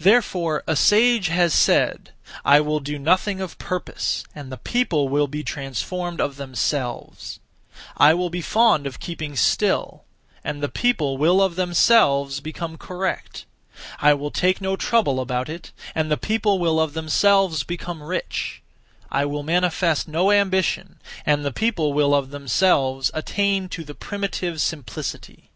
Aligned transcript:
Therefore 0.00 0.64
a 0.66 0.74
sage 0.76 1.28
has 1.28 1.54
said, 1.54 2.12
'I 2.44 2.60
will 2.62 2.80
do 2.80 2.98
nothing 2.98 3.40
(of 3.40 3.56
purpose), 3.58 4.24
and 4.34 4.50
the 4.50 4.56
people 4.56 5.08
will 5.08 5.28
be 5.28 5.44
transformed 5.44 6.20
of 6.20 6.34
themselves; 6.34 7.38
I 7.96 8.12
will 8.12 8.28
be 8.28 8.40
fond 8.40 8.88
of 8.88 8.98
keeping 8.98 9.36
still, 9.36 10.02
and 10.42 10.60
the 10.60 10.68
people 10.68 11.16
will 11.16 11.40
of 11.40 11.54
themselves 11.54 12.40
become 12.40 12.76
correct. 12.76 13.44
I 14.00 14.14
will 14.14 14.32
take 14.32 14.60
no 14.60 14.74
trouble 14.74 15.20
about 15.20 15.48
it, 15.48 15.70
and 15.94 16.10
the 16.10 16.16
people 16.16 16.58
will 16.58 16.80
of 16.80 16.94
themselves 16.94 17.62
become 17.62 18.02
rich; 18.02 18.62
I 19.12 19.24
will 19.26 19.44
manifest 19.44 20.08
no 20.08 20.32
ambition, 20.32 20.96
and 21.24 21.44
the 21.44 21.52
people 21.52 21.92
will 21.92 22.16
of 22.16 22.30
themselves 22.30 23.12
attain 23.14 23.68
to 23.68 23.84
the 23.84 23.94
primitive 23.94 24.60
simplicity.' 24.60 25.50